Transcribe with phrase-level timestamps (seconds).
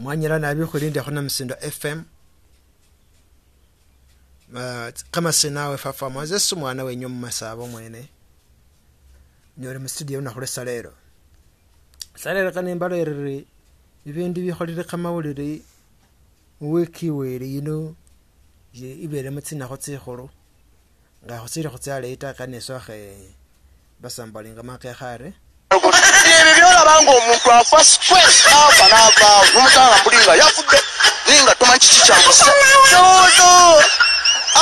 [0.00, 1.98] mwanyala nabi khulindekho namsindo fm
[4.54, 8.08] uh, kamasina awe fafamo zesi mwana wenyu mumasaba mwene.
[9.56, 10.92] Noli mustudio lunakhu lwesa lelo
[12.16, 13.46] salelo kanimbalo eriri
[14.04, 15.60] bibindu bikholere kamawulire
[16.60, 17.94] wiiki weli yino
[18.74, 20.30] ibelemo tsinakho tsikhulu
[21.24, 22.96] nga khusilikho tsyaleyi ta kaniswakhe
[24.00, 25.32] basambalinga makekhare
[25.70, 30.78] ebyo byolaba ngaomuntu afa stress nafa navaawo nomusanga mbuli nga yafudde
[31.26, 32.44] naye nga tomanyi kiki kyamusa
[32.90, 33.50] kyoto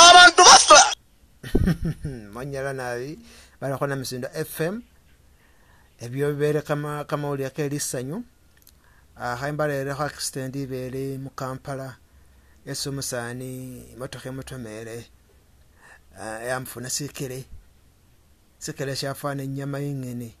[0.05, 0.79] abantu bafa!
[2.33, 3.19] Manyala nabi
[3.59, 4.81] balikho na misindo fm
[5.99, 8.23] ebyo bibele kama- kamawulire kelisanyu
[9.17, 11.97] khaimbalerekho accident ibele mukampala
[12.65, 15.09] esi umusani imotokha imutomele
[16.21, 17.45] ah, yamufuna sikele
[18.59, 20.38] sikele shafana inyama ing'ene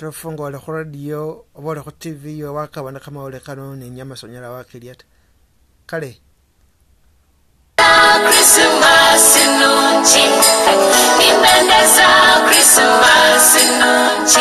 [0.00, 4.94] tofunga oli khu radio oba oli khu tv oba wakabona kamawulire kano ninyama sonyala wakilya
[4.94, 5.04] ta
[5.86, 6.29] kale.
[10.10, 10.22] nchi,
[11.18, 12.08] nipende za
[12.48, 14.40] Krismasi nchi,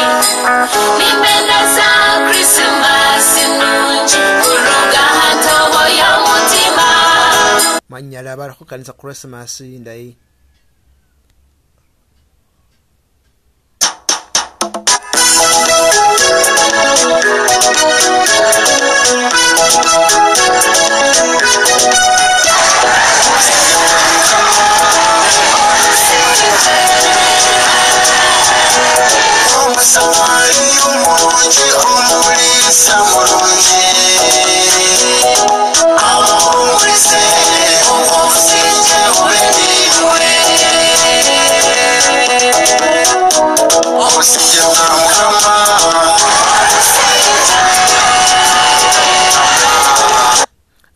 [0.98, 1.89] nipende za
[2.30, 6.88] Krismasi nchi, kuruga hatobo ya mutima.
[7.90, 10.17] Manyala barikukanisa Krismasi ndayi.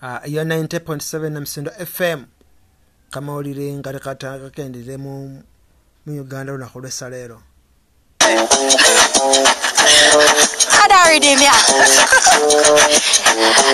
[0.01, 2.23] Ah, iyo uh, 90.7 msindo fm
[3.09, 5.39] kamawulire nga tekakendere mu
[6.07, 7.41] uganda olunaku lwessa leero
[9.31, 10.52] Thank you.
[10.83, 11.55] Ada redeem ya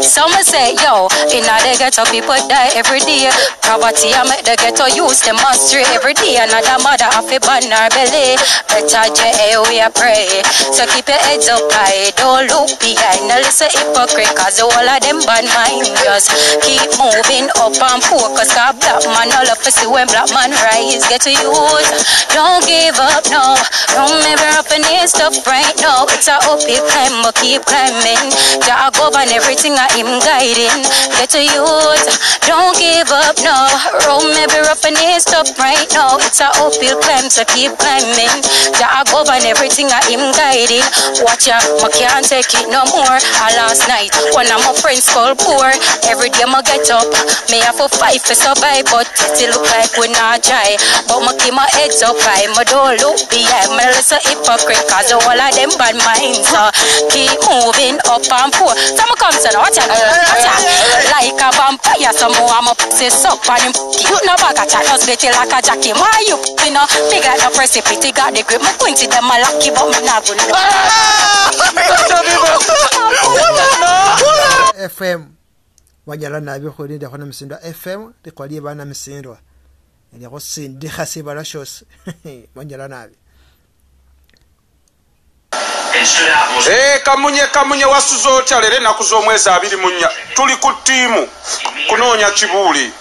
[0.06, 3.34] Some say yo In a the ghetto people die every day.
[3.66, 6.38] Poverty I make the ghetto youth demonstrate every day.
[6.38, 8.38] Another mother have burn her belly.
[8.69, 10.46] Better J we a pray.
[10.69, 13.25] So keep your heads up high Don't look behind.
[13.25, 15.90] Now listen hypocrite Cause the whole of them bad mind.
[16.06, 16.30] Just
[16.62, 20.53] keep moving up and focus Cause black man all up to see when black man
[20.62, 21.02] rise.
[21.09, 21.90] Get to use.
[22.38, 23.58] Don't give up no.
[23.98, 26.06] Don't ever up and need stuff right now.
[26.14, 28.32] It's a uphill climb but keep climbing
[28.68, 30.84] Jah govern everything I am guiding.
[31.16, 32.06] Get to use
[32.44, 33.56] Don't give up no.
[34.04, 36.20] Road maybe rough and need stuff right now.
[36.20, 38.34] It's a uphill climb so keep climbing.
[38.76, 40.84] Jah govern everything I am guiding.
[41.24, 43.18] Watch ya, I can't take it no more.
[43.40, 45.72] I last night one of my friends called poor.
[46.10, 47.08] Every day I get up
[47.48, 48.88] may have to fight for survive.
[48.92, 49.08] But
[49.40, 50.76] it look like we not try.
[51.08, 53.72] But me keep my heads up high Me don't look behind.
[53.78, 56.60] Me listen hypocrite Cause all of them bad minds So
[57.12, 58.74] Keep moving up and poor.
[58.76, 59.88] Some come to the hotel,
[61.10, 62.14] like a vampire.
[62.14, 63.74] Some more I'm up, say up on him.
[64.02, 65.96] You know, back us, get like a jacket.
[65.96, 68.62] My you, you know, big like a precipice, got the grip.
[68.62, 70.40] My pointy, them a lucky, but me not good.
[74.80, 75.40] FM
[76.10, 79.40] wanyala nabyo khulindakho namusindwa fm likhwalie bana misindwa
[80.14, 81.86] eliakho sindikha sibala shosi
[82.56, 83.16] wanyala nabi
[87.04, 90.10] kamunye kamunye wasuza otya leero ennaku z'omwezi abiri mu nnya.
[90.36, 91.28] Tuli ku ttiimu
[91.90, 92.92] kunoonya kibuuli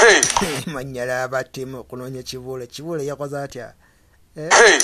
[0.00, 0.20] Hey,
[0.74, 2.66] manyala abatimu kunoonya kibuule.
[2.66, 3.72] Kibuule yakoze atya?
[4.34, 4.78] Hey.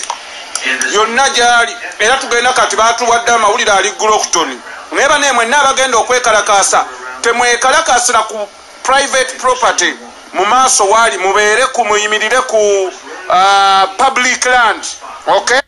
[0.94, 1.72] yonna gyali.
[1.98, 4.60] Era tugenda kati baatuwadde amawulire ali glokton
[4.92, 6.84] naye bane mwenna abagenda okwekalakaasa
[7.22, 8.48] temwekalakaasira ku
[8.82, 9.94] private property.
[10.32, 12.90] Mu maaso waali mubeere ku muyimirire ku
[13.28, 14.84] uh, public land.
[15.26, 15.60] Okay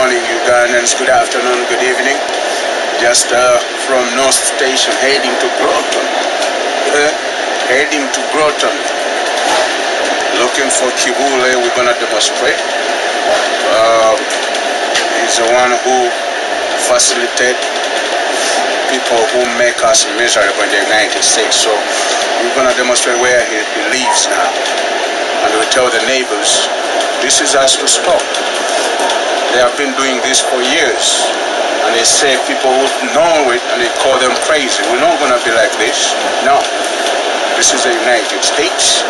[0.00, 0.96] morning, Ugandans.
[0.96, 2.16] Good afternoon, good evening.
[3.04, 6.06] Just uh, from North Station heading to Groton.
[6.88, 7.12] Uh,
[7.68, 8.72] heading to Groton.
[10.40, 11.52] Looking for Kibule.
[11.52, 12.56] We're going to demonstrate.
[13.76, 14.16] Uh,
[15.20, 16.08] he's the one who
[16.88, 17.60] facilitated
[18.88, 21.60] people who make us miserable in the United States.
[21.60, 21.76] So
[22.40, 24.48] we're going to demonstrate where he, he lives now.
[25.44, 26.64] And we tell the neighbors,
[27.20, 28.24] this is us to stop.
[29.50, 31.26] They have been doing this for years.
[31.82, 34.78] And they say people who know it and they call them crazy.
[34.94, 36.14] We're not going to be like this.
[36.46, 36.62] No.
[37.58, 39.02] This is the United States.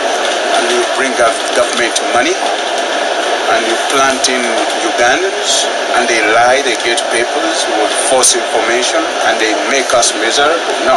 [0.57, 4.41] And you bring up government money and you plant in
[4.87, 10.57] Ugandans and they lie, they get papers with false information and they make us miserable.
[10.89, 10.97] No.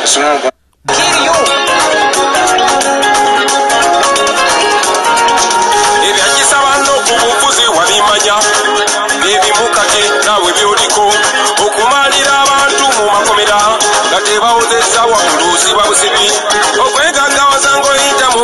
[0.00, 0.53] It's not going
[14.40, 16.26] bawozesa waggulu si babusibi
[16.84, 18.42] okwegaggawaza ng'oyita mu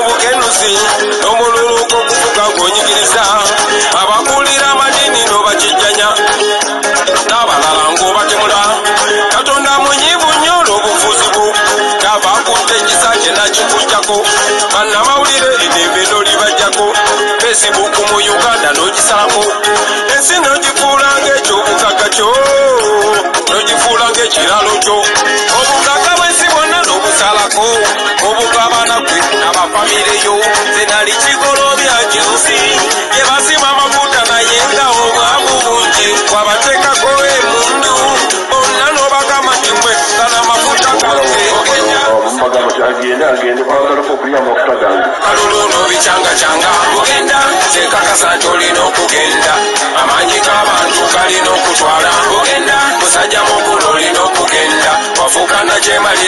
[29.71, 30.35] n'abafamireyo
[30.75, 32.59] ze nali kigolobya kirusi
[33.15, 37.95] gye basima amafuta naye nga obwavu bungi wabateekako emundu
[38.51, 42.01] bonna n'obagamba nti mwe gana amafuta gange ogenya
[42.43, 46.71] bagamba ti agende agende kwagalako okulya amafuta gange kalulu n'obicyangacanga
[47.01, 47.39] ogenda
[47.73, 49.53] zekakasa nti olina okugenda
[50.03, 54.91] amaanyi g'abantu galina okutwala ogenda musajja mukulu olina okugenda
[55.21, 56.20] wafuuka nakyemalira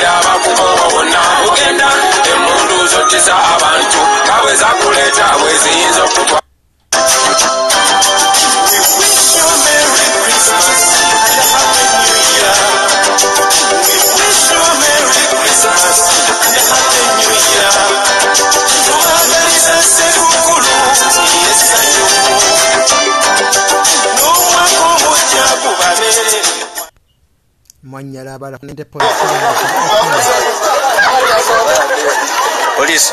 [32.76, 33.12] Police.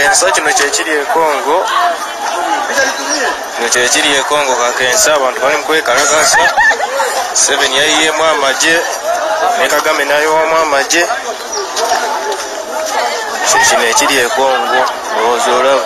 [0.00, 1.56] Akakensa kino kyekiri ekongo
[3.56, 6.38] kino kyekiri ekongo kakensa abantu bali mukwekalakasa
[7.34, 8.76] seven yayiyemu amagye
[9.58, 11.04] ne kagame nayowamu amagye.
[13.68, 14.80] Kino ekiri ekongo
[15.16, 15.84] olowooza olaba.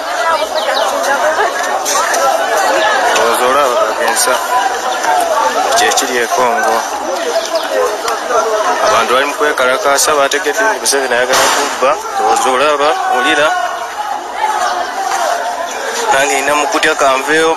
[3.18, 4.32] Olowooza olaba kakensa
[5.76, 6.74] kyekiri ekongo
[8.86, 11.90] abantu bali mukwekalakasa bategedde nti museveni ayagala kubba.
[12.18, 12.88] Olowooza olaba
[13.18, 13.73] olira
[16.14, 17.56] nange nina mukutya kanveewo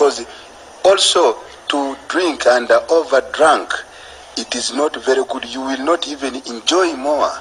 [0.00, 0.24] because
[0.82, 1.36] also
[1.68, 3.70] to drink and over drunk
[4.38, 5.44] it is not very good.
[5.44, 7.28] You will not even enjoy more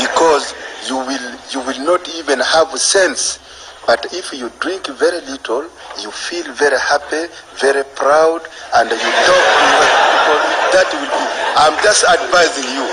[0.00, 0.54] because
[0.88, 3.38] you will you will not even have sense.
[3.86, 5.68] But if you drink very little
[6.00, 7.26] you feel very happy
[7.60, 8.40] very proud
[8.76, 9.60] and you talk to
[10.08, 10.40] people
[10.72, 11.24] that will be
[11.60, 12.88] i'm just advising you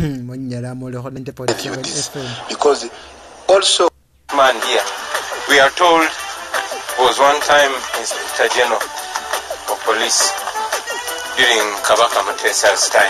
[2.50, 2.86] because
[3.50, 3.90] also
[4.38, 4.86] man here.
[5.50, 6.06] We are told
[7.02, 10.30] was one time Inspector General of Police
[11.34, 13.10] during Kabaka Mutesa's time,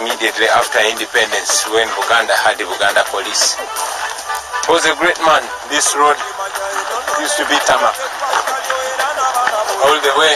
[0.00, 3.60] immediately after independence, when Buganda had the Buganda Police.
[4.72, 5.44] Was a great man.
[5.68, 6.16] This road
[7.20, 7.92] used to be tarmac.
[9.84, 10.32] All the way,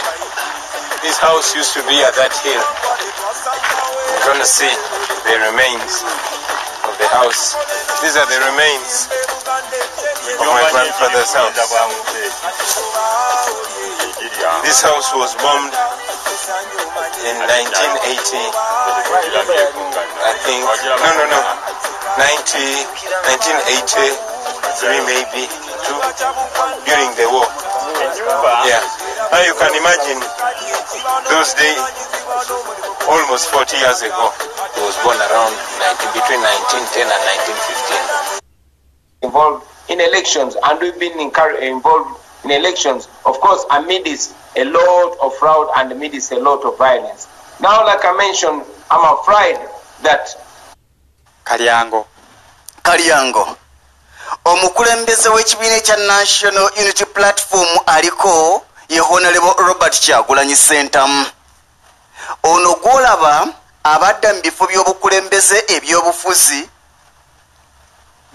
[1.01, 2.86] this house used to be at that hill.
[4.27, 4.67] You're gonna see
[5.23, 6.03] the remains
[6.83, 7.55] of the house.
[8.03, 11.55] These are the remains of my grandfather's house.
[14.67, 15.71] This house was bombed
[17.23, 18.51] in 1980.
[20.19, 21.39] I think, no, no, no,
[22.19, 22.83] 90,
[23.31, 25.47] 1983 maybe,
[25.87, 26.03] two,
[26.83, 27.47] during the war.
[28.67, 28.83] Yeah.
[29.31, 30.19] Now you can imagine
[31.31, 31.79] those days,
[33.07, 34.31] almost 40 years ago.
[34.75, 37.21] He was born around 19, between 1910 and
[38.39, 38.47] 1915.
[39.21, 45.33] involved in elections, and we've been involved in elections, of course, amidst a lot of
[45.35, 47.27] fraud and amidst a lot of violence.
[47.61, 49.57] Now, like I mentioned, I'm afraid
[50.03, 50.29] that
[51.43, 52.05] kalyango
[52.83, 53.57] kalyango
[54.45, 61.25] omukulembeze w'ekibiina ekya national unity platform aliko ye honorable robert kyagulanyi sentamu
[62.43, 63.47] ono gwolaba
[63.83, 66.69] abadda mu bifo by'obukulembeze ebyobufuzi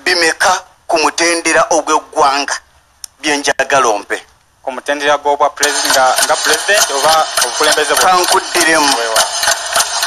[0.04, 0.52] bimeka
[0.86, 2.54] ku mutendera ogw'eggwanga
[3.20, 4.16] byenjagala ompe
[4.62, 5.46] ku mutendera gwobwa
[6.24, 8.92] nga president oba obukulembeze kankuddiremu.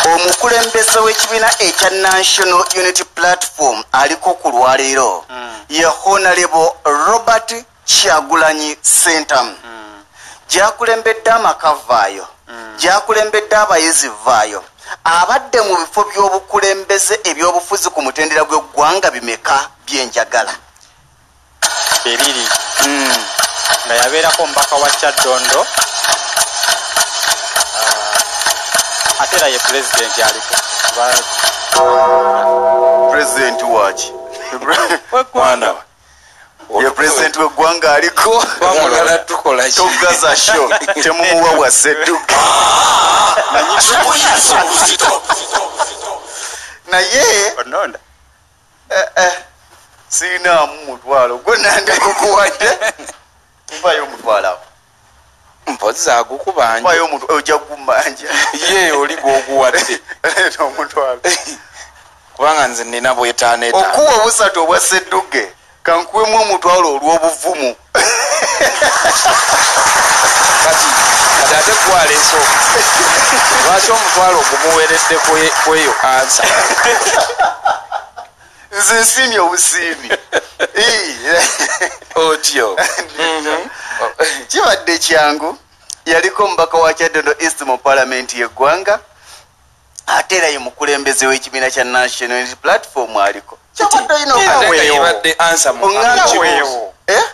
[0.05, 5.25] Omukulembeze w'ekibiina ekya national unity platform aliko ku lwaleero
[5.69, 6.69] ye honorable
[7.07, 7.49] robert
[7.85, 9.55] kyagulanyi centam
[10.49, 12.27] gyakulembedde amaka vaayo
[12.77, 14.63] gyakulembedde abayizi vaayo.
[15.03, 20.53] Abadde mu bifo by'obukulembeze ebyobufuzi ku mutendera gw'eggwanga bimeka byenjagala?
[22.05, 22.45] Ebiri?
[23.85, 25.65] Nga yabeerako omubaka wa kyaddondo.
[29.19, 30.55] Ate era ye pulezidenti aliko.
[33.09, 34.13] Pulezidenti waki
[36.81, 38.45] ye pulezidenti weggwanga aliko
[39.75, 40.69] togaza sho
[41.03, 42.35] temumuwa wasedduka
[46.87, 47.53] naye
[50.09, 51.37] siinaamu mutwalo.
[51.37, 52.77] Gwe nandikukuwadde
[53.79, 54.59] nvayo omutwalawo
[55.67, 57.03] mpozi agukubanja.
[57.03, 58.27] Omuntu ojja kumanja
[58.69, 59.99] ye oli gwoguwadde.
[60.59, 61.21] Omutwalo.
[62.35, 63.89] Kubanga nze nina bwetaano etaano.
[63.89, 65.53] Okuwa obusatu obwa sedduge
[65.85, 67.75] kankuwemu omutwalo olw'obuvumu.
[70.63, 70.85] Kati
[71.39, 72.37] kati ate gwaleso
[73.65, 75.15] lwaki omutwalo ogumuweredde
[75.63, 76.43] kweyo ansa
[78.71, 80.09] nze nsiimye obusiimi.
[82.15, 82.77] Otyo.
[84.47, 85.57] Kibadde kyangu
[86.05, 88.99] yaliko omubaka wa kyaddondo east mu palamenti yeggwanga
[90.07, 93.57] ate era ye mukulembeze w'ekibiina kya national platform aliko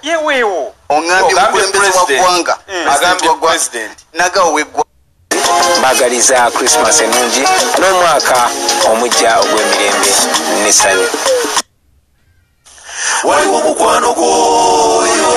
[0.04, 2.58] yeweewo oŋambye mukulembeze wa ggwanga.
[4.14, 4.90] Nagawo weggwanga
[5.80, 7.44] mbagaliza krismas enungi
[7.80, 8.50] n'omwaka
[8.92, 10.12] omujja ogw'emirembe
[10.64, 11.08] nesanyu
[13.24, 15.34] waliwo mukwano gwoyo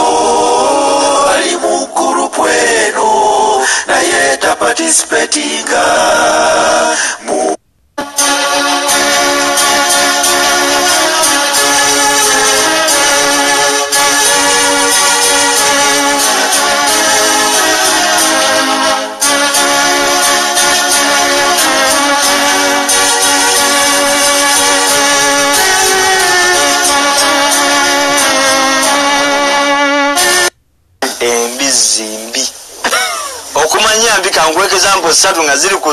[1.34, 3.10] ali mu gurupu eno
[3.86, 5.84] naye taparticipatinga
[35.14, 35.90] kankweka example satu nga ziri ku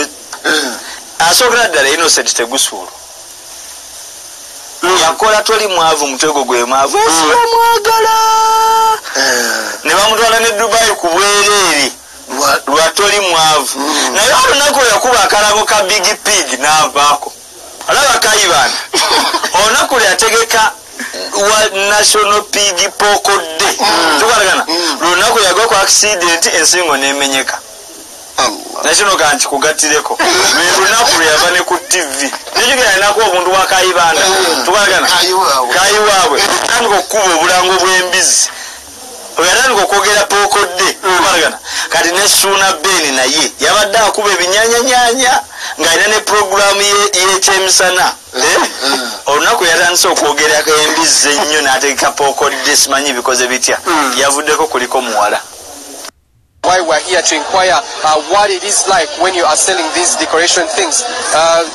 [1.20, 2.92] asookera ddala innocent tegusuulu.
[5.02, 6.98] Yakola toli mwavu mutego gwe mwavu.
[6.98, 8.16] Esibamwagala
[9.84, 11.92] ne bamutwala ne dubai ku bwereere.
[12.68, 13.80] Lwatoli mwavu.
[14.14, 17.34] Naye olunaku yakuba akalago ka big pig n'avaako.
[17.88, 18.74] Alaba kayibana
[19.66, 20.72] olunaku lyategeka
[21.34, 21.60] wa
[21.90, 23.78] national pig poko day.
[24.20, 24.66] Tukwatagana.
[25.02, 27.60] Lunaku yagwa ku accident ensingo nemenyeka
[28.84, 30.18] nakino kanti kugatireko
[30.80, 34.22] lunaku lweyava ne ku tv nikigeralinako obuntu bwa kayibanda.
[34.66, 35.08] Tukwatagana
[35.74, 36.42] kayiwaabwe.
[36.64, 38.50] Atandika okukuba obulango bw'embizi
[39.40, 41.58] yatandika okwogera pokodde tukwatagana
[41.90, 45.34] kati ne suuna beni naye yabadde akuba ebinyanyanyanya
[45.80, 48.06] ng'alina ne puroguramu y'ekyemisana
[49.26, 53.78] olunaku yatandise okwogerako embizi ennyo n'ategeka pokodde simanyi bikoze bitya.
[54.18, 55.40] Yavuddeko kuliko muwala
[56.72, 57.76] why we're here to inquire
[58.08, 61.04] uh, what it is like when you are selling these decoration things.
[61.36, 61.68] Uh,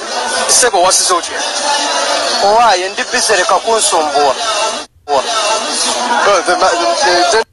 [0.49, 1.43] Sebo, what's this out here?
[2.45, 4.35] owaye ndi bisereka kunsumbuwa
[5.09, 5.23] Oh,
[6.47, 7.45] the, the, the, the,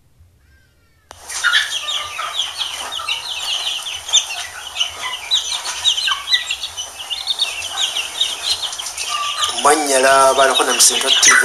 [9.64, 11.42] manyala baliko na musinga tv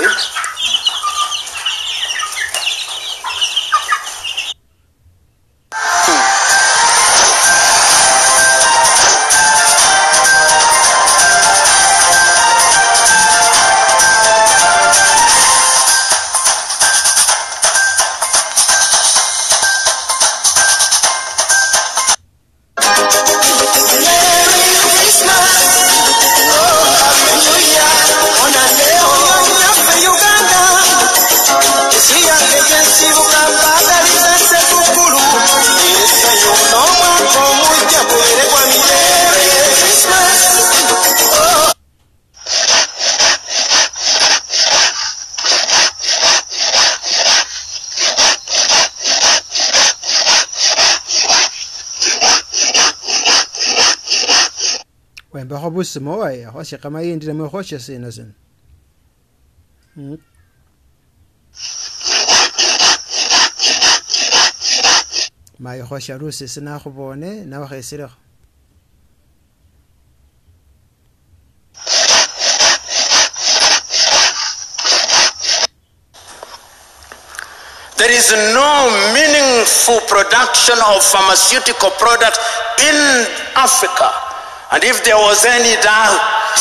[77.98, 82.38] There is no meaningful production of pharmaceutical products
[82.78, 84.27] in Africa.
[84.72, 86.56] And if there was any doubt,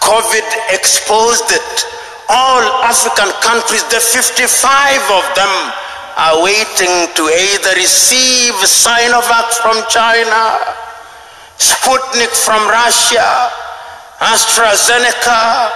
[0.00, 1.70] COVID exposed it.
[2.28, 4.42] All African countries, the 55
[5.14, 5.52] of them,
[6.16, 10.58] are waiting to either receive Sinovac from China,
[11.60, 13.52] Sputnik from Russia,
[14.18, 15.70] AstraZeneca,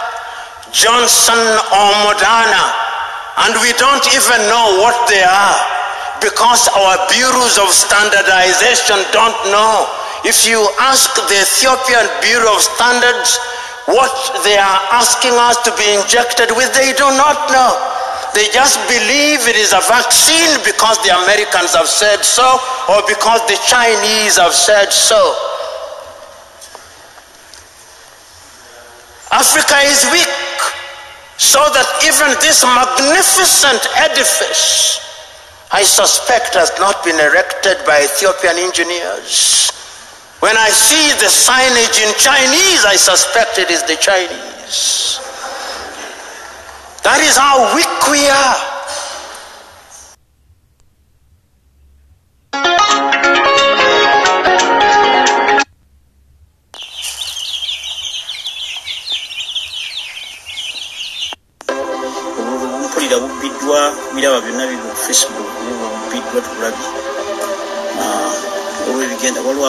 [0.72, 1.38] Johnson
[1.74, 2.90] or Moderna
[3.46, 5.58] and we don't even know what they are
[6.20, 9.88] because our bureaus of standardization don't know.
[10.24, 13.40] If you ask the Ethiopian Bureau of Standards
[13.88, 14.12] what
[14.44, 17.72] they are asking us to be injected with, they do not know.
[18.34, 22.46] They just believe it is a vaccine because the Americans have said so
[22.92, 25.18] or because the Chinese have said so.
[29.32, 30.28] Africa is weak
[31.38, 35.00] so that even this magnificent edifice,
[35.72, 39.79] I suspect, has not been erected by Ethiopian engineers.
[40.40, 45.20] When I see the signage in Chinese, I suspect it is the Chinese.
[47.04, 48.69] That is how weak we are.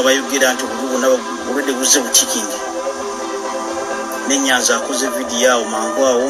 [0.01, 2.57] Abayogera nti obuli bwonna obulwadde buzze bukikingi
[4.27, 6.27] nenyanza akoze vidiyo awo mangu awo.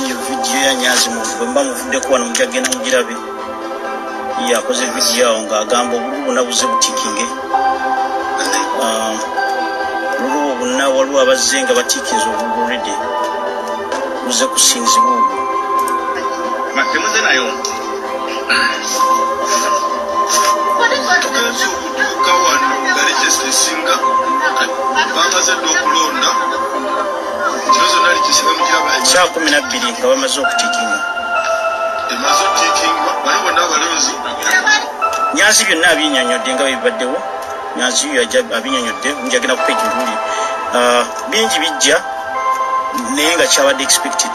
[0.00, 1.06] Iyo vidiyo yanyanzi
[1.38, 3.14] bwemba muvuddeko wano mujagenda mugirabe.
[4.46, 7.26] Ye akoze vidiyo awo ng'agamba obuli bwonna buzze butikinge
[10.22, 12.94] olulwo bwonna waliwo abazze nga batikinze obululredde
[14.24, 15.36] buze kusinzibwa obwo
[21.22, 23.94] tugenze okutuuka wano nga likesi esinga
[25.16, 26.30] bamaze dde okulonda
[27.72, 30.98] kino zonna likisinga mukiraba saa kumi nabbiri nga bamaze okutikinga
[32.12, 34.12] emaze otiikingibwa bali bonna abalonzi
[35.34, 37.18] nyanzi byonna abinyonyodde nga bebibaddewo
[37.76, 38.22] nyanzi yo
[38.56, 40.14] abinyonyodde njagenda ku page ntuli
[41.30, 41.96] bingi bijja
[43.14, 44.34] naye nga kyabadde expected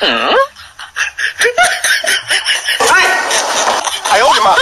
[0.00, 0.06] は
[3.00, 3.04] い
[4.12, 4.54] 哎呦我的妈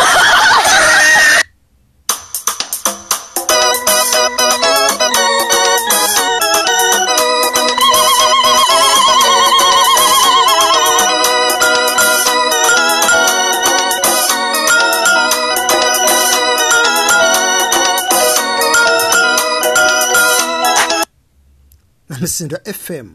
[22.09, 23.09] ！namsindwa fm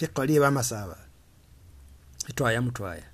[0.00, 0.96] liqoliwa amasaba
[2.40, 3.04] twaya mutwaya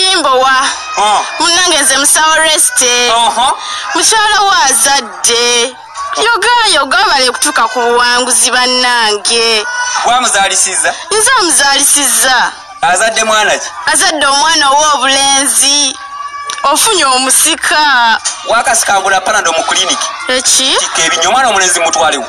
[0.00, 0.56] kimbowa
[1.40, 3.12] munange nze musawo resite
[3.94, 5.74] mukyala wo azadde.
[6.26, 9.66] Yogayoga bale okutuuka ku buwanguzi bannange.
[10.06, 13.68] Wamuzaalisiza nze amuzaalisiza azadde mwana ki?
[13.92, 15.96] Azadde omwana ow'obulenzi
[16.64, 18.18] ofunye omusika.
[18.48, 20.76] Wakasikangula panado mu kuliniki eki?
[20.78, 22.26] Tika ebinyo omwana omulenzi mutwalewo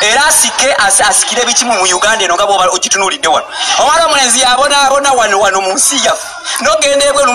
[0.00, 3.46] era asike as- asikire bikimu mu uganda eno nga bwoba ogitunulidde wano.
[3.80, 6.26] Omwana omulenzi yabonaabona wano wano mu nsi yaffe.
[6.60, 7.32] Nogenda ebweru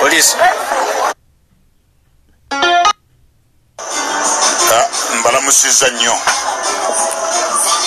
[0.00, 0.36] polisi
[5.20, 6.14] mbalamusiza nnyo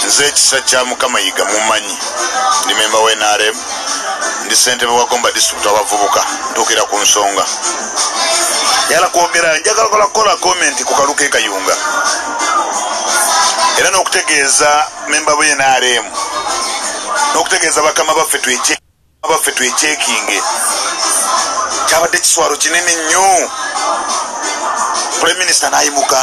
[0.07, 1.97] nze ekisa kya mukama yiga mumanyi
[2.65, 3.55] ndi memba wa nrm
[4.45, 7.45] ndi sentebe wa gomba disitulikiti w'abavubuka ntuukira ku nsonga.
[8.89, 11.75] Yala kwogera njagala kola kola komenti ku kaluka ekayunga
[13.79, 14.69] era n'okutegeeza
[15.11, 16.05] memba bwe nrm
[17.33, 20.39] n'okutegeeza bakama baffe twecekinge
[21.87, 23.49] kyabadde kiswalo kinene nnyo.
[25.19, 26.19] Prime minister nayimuka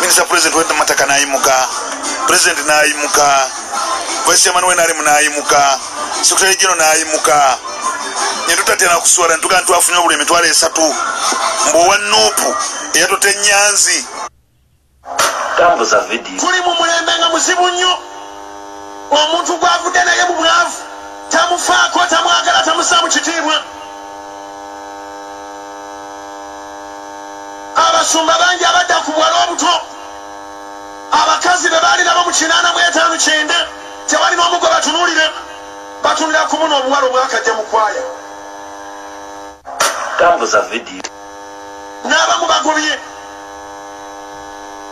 [0.00, 1.68] minisita president wemataka nayimuka
[2.32, 3.50] president nayimuka
[4.26, 5.78] vice chairman wenaremu nayimuka
[6.22, 7.58] secretary general nayimuka
[8.48, 10.94] netutatera kuswala netugaa ntwafunye obuli emitwalo esatu.
[11.68, 12.56] Mbuowa nupu
[12.94, 13.28] eyatota
[16.08, 17.92] vidiyo tuli mu mulembe nga muzibu nnyo.
[19.10, 20.78] Omuntu gwavudde naye mu bwavu
[21.28, 23.62] tamufaako tamwagala tamusaamu kitiibwa.
[27.76, 29.92] Abasumba bangi abadda ku bwala obuto
[31.12, 33.58] abakazi be baali nabo mu kinaana mu etaano kyenda
[34.08, 35.26] tewali n'omugwe batunuulire
[36.02, 38.02] batunulira ku muno omuwala omwakajja mu kwaya.
[40.18, 41.02] Tambuza vidiyo
[42.04, 42.94] n'abamu bagobye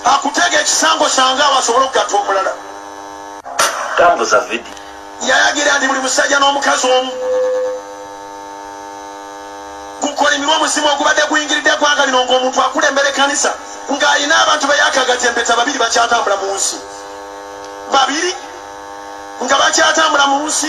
[0.04, 2.52] akutega ekisango kyange awo asobole okugatta omulala.
[3.96, 4.76] Tambuza vidiyo
[5.28, 7.12] yayagira nti buli musajja n'omukazi omu
[10.20, 13.50] gukolimirwa omuzimu ogubadde guyingiridde eggwanga lino ng'omuntu akulembera ekkanisa.
[13.88, 16.76] Ng'alina abantu be yakagaza empeta babiri bakyatambula mu nsi.
[17.88, 18.32] Babiri?
[19.40, 20.68] Nga bakyatambula mu nsi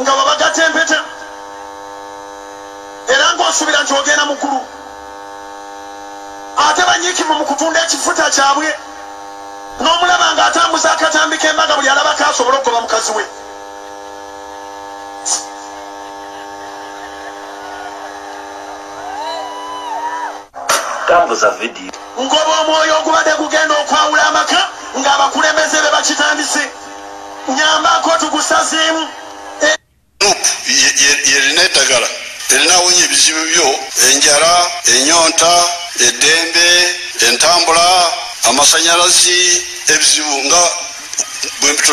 [0.00, 1.00] nga babagatta empeta.
[3.08, 4.60] Era ng'osuubira nti ogenda mukulu
[6.68, 8.68] ate banyiikimu mu kutunda ekifuta kyabwe.
[9.80, 13.24] N'omulaba ng'atambuza akatambi k'embaga buli alabako asobole okugoba mukazi we
[21.12, 21.92] tambuza vidiyo
[22.24, 24.60] ngoba omwoyo ogubadde gugenda okwawula amaka
[25.00, 26.64] ng'abakulembeze be bakitandise.
[27.56, 29.02] Nyambako tugusazeemu
[31.32, 32.08] yerina eddagala.
[32.52, 33.68] Erina awonya ebizibu byo.
[34.08, 34.52] Enjala
[34.94, 35.52] enyonta
[36.06, 36.66] eddembe
[37.28, 37.86] entambula
[38.48, 39.40] amasanyalazi
[39.92, 40.62] ebizibu nga
[41.60, 41.92] bwempito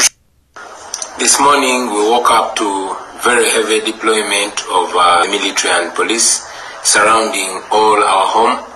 [1.20, 2.96] This morning we woke up to
[3.28, 6.48] very heavy deployment of uh, military and police
[6.84, 8.69] surrounding all our home.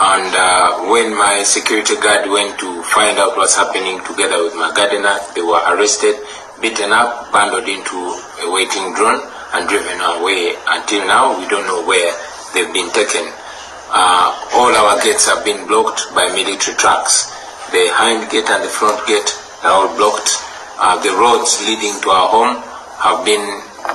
[0.00, 4.72] And uh, when my security guard went to find out what's happening together with my
[4.72, 6.16] gardener, they were arrested,
[6.56, 8.00] beaten up, bundled into
[8.40, 9.20] a waiting drone,
[9.52, 10.56] and driven away.
[10.72, 12.16] Until now, we don't know where
[12.56, 13.28] they've been taken.
[13.92, 17.28] Uh, all our gates have been blocked by military trucks.
[17.68, 19.36] The hind gate and the front gate
[19.68, 20.32] are all blocked.
[20.80, 22.56] Uh, the roads leading to our home
[23.04, 23.44] have been,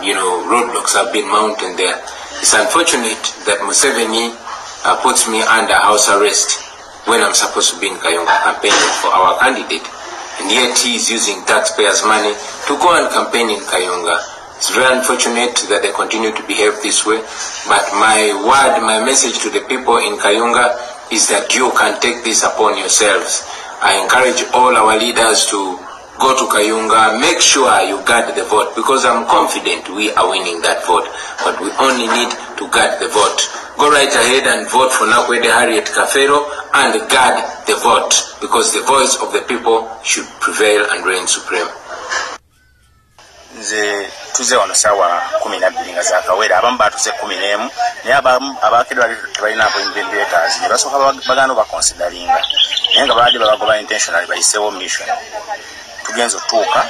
[0.06, 1.98] you know, roadblocks have been mounted there.
[2.46, 3.18] It's unfortunate
[3.50, 4.44] that Museveni
[4.86, 6.62] uh, puts me under house arrest
[7.10, 9.86] when I'm supposed to be in Kayonga campaigning for our candidate.
[10.41, 12.34] And yet he is using taxpayers' money
[12.69, 14.17] to go and campaign in Kayonga.
[14.58, 17.19] It's very unfortunate that they continue to behave this way.
[17.67, 22.24] But my word, my message to the people in Kayonga is that you can take
[22.24, 23.45] this upon yourselves.
[23.82, 25.78] I encourage all our leaders to
[26.19, 30.62] go to Kayunga, make sure you guard the vote because I'm confident we are winning
[30.62, 31.08] that vote.
[31.43, 33.39] But we only need to guard the vote.
[33.78, 38.82] Go right ahead and vote for Nakwede Harriet Kafero and guard the vote because the
[38.88, 41.67] voice of the people should prevail and reign supreme.
[43.60, 47.69] nze tuze wano sawa kumi nabbiri nga zakawera abamu batuze kumi n'emu
[48.04, 48.15] naye
[48.62, 50.97] abakedwa tebalina inventators ne basooka
[51.28, 52.41] bagano bakonsidalinga
[52.95, 55.08] naye nga baadde babagoba intentional bayiseewo mission
[56.06, 56.86] tugenza otutuuka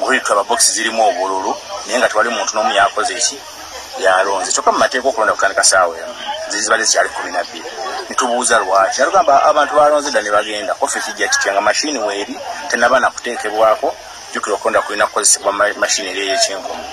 [0.00, 3.38] nguli tu ababokisi zirimu obululu naye nga tewali muntu n'omu yakoze eki
[3.98, 4.52] yalonze.
[4.52, 6.14] Kyokka mu mateeka okulonda kutandika saawa emu
[6.48, 7.70] zibadde zikyali kumi nabbiri
[8.08, 9.02] nitubuuza lwaki?
[9.02, 10.74] Alugamba abantu balonze dda ne bagenda.
[10.74, 12.34] Kofe kijja kitya nga mashini weeri
[12.68, 13.94] tenaba nakuteekebwako.
[14.32, 16.84] Jukira okulonda kulina kukozesebwa mashini eri eyekyenkomo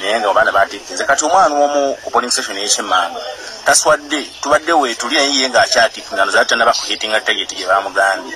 [0.00, 3.20] naye nga abaana batikinze kati omwana omu ku polling station eyekyemmanga
[3.64, 8.34] taswadde tubadde weetuli naye ye ngaakyatikinga zaali tanaba kuhitinga tageti gye bamugambye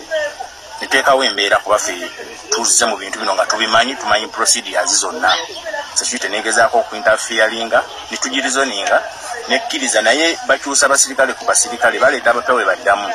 [0.81, 1.95] niteekawo embeera kubaffe
[2.51, 5.31] tuzize mu bintu bino nga tubimanyi tumanyi procedures zonna.
[5.95, 9.03] Sekirite negezaako okuinterfiaringa nitugirizoninga
[9.49, 13.09] nekkiriza naye bakyusa basirikale ku basirikale baleeta abapewe baddamu.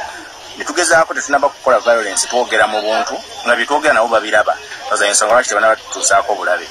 [0.57, 4.53] Netugezaako tetunaba kukola violence twogera mu buntu nga byetwogera nabo babiraba.
[4.91, 6.67] Oza ensonga lwaki tebanaba tutuusaako bulabe.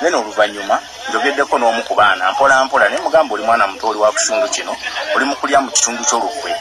[0.00, 0.76] Then oluvannyuma
[1.08, 4.76] njogeddeko n'omu ku baana mpola mpola naye mugamba oli mwana muto oli wa kitundu kino
[5.14, 6.52] oli mukulya mu kitundu ky'olukwe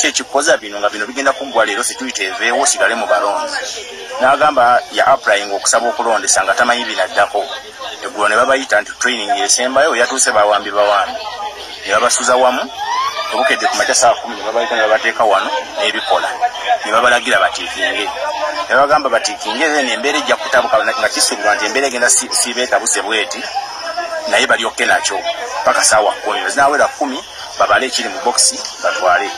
[0.00, 3.56] kyekikoza bino nga bino bigenda kuggwa leero situyita eveewo sigale mu balonzi.
[4.20, 7.44] N'agamba ya applying okusaba okulondesa nga tamanyi binaddako.
[8.04, 11.20] Eggulo ne babayita nti training esembayo yatuuse bawambi bawambi.
[11.86, 12.62] Ne babasuza wamu
[13.32, 16.28] obukedde ku makya saa kumi ne babayita ne babateeka wano n'ebikola.
[16.84, 18.08] Ne babalagira batiikinge.
[18.68, 23.40] Ne bagamba batiikinge then embeera ejja kutabuka nga kisuubirwa nti embeera egenda siibeetabuse bweti
[24.28, 25.20] naye balyokke nakyo
[25.64, 26.40] paka saawa kumi.
[26.46, 27.20] Ezinawera kumi
[27.58, 29.28] babale ekiri mu bokisi batwale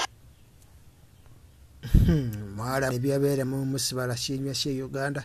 [2.03, 5.23] Hmm, mwala ebyabeeremu mu sibala shinywa she uganda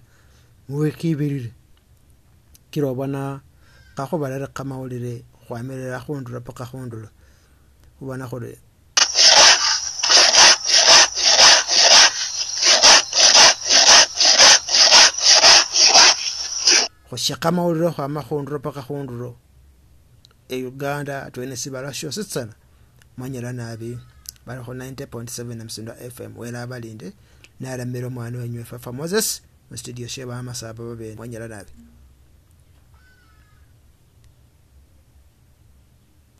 [0.70, 1.52] muwikibirire
[2.72, 3.42] kila obona
[3.96, 7.10] kakhubalere kamawulire khwamirire akhundulo paka khundulo
[7.98, 8.54] khubona khuri
[17.10, 19.30] khushaka mawulire khwama khundulo paka khundulo
[20.50, 22.54] e uganda atwene sibala shositsana
[23.18, 23.98] manyira nabi
[24.48, 27.14] balikho 90.7 msindo fm wela balinde
[27.60, 31.72] nalamila omwana wenywe fafa moses mustudio she bamasaba babe mwanyala nabi